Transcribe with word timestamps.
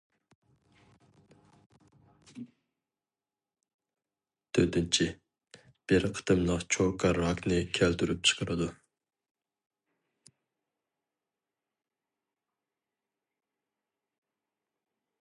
تۆتىنچى، 4.57 5.07
بىر 5.93 6.07
قېتىملىق 6.19 6.65
چوكا 6.77 7.11
راكنى 7.19 7.59
كەلتۈرۈپ 7.79 8.25
چىقىرىدۇ. 8.31 8.71